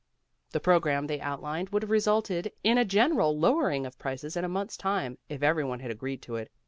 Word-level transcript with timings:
The 0.49 0.59
program 0.59 1.05
they 1.05 1.21
outlined 1.21 1.69
would 1.69 1.83
have 1.83 1.91
resulted 1.91 2.51
in 2.63 2.79
a 2.79 2.83
general 2.85 3.37
lowering 3.37 3.85
of 3.85 3.99
prices 3.99 4.35
in 4.35 4.43
a 4.43 4.49
month's 4.49 4.75
time 4.75 5.19
if 5.29 5.43
every 5.43 5.63
one 5.63 5.79
had 5.81 5.91
agreed 5.91 6.23
to 6.23 6.37
it. 6.37 6.49